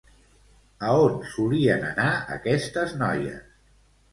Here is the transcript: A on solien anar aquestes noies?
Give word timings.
A 0.87 0.93
on 1.01 1.19
solien 1.33 1.85
anar 1.91 2.09
aquestes 2.39 2.97
noies? 3.03 3.41